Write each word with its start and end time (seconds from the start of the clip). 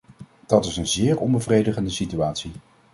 Dat 0.45 0.65
is 0.65 0.77
een 0.77 0.87
zeer 0.87 1.19
onbevredigende 1.19 1.89
situatie. 1.89 2.51